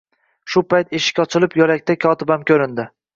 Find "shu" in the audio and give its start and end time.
0.53-0.61